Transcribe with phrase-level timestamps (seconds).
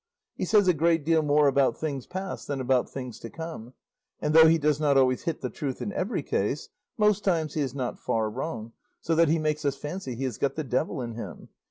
[0.33, 3.75] He says a great deal more about things past than about things to come;
[4.19, 7.61] and though he does not always hit the truth in every case, most times he
[7.61, 11.03] is not far wrong, so that he makes us fancy he has got the devil
[11.03, 11.49] in him.